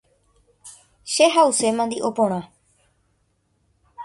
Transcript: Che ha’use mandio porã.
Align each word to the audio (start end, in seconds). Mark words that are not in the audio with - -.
Che 1.13 1.25
ha’use 1.33 1.67
mandio 1.77 2.07
porã. 2.17 2.41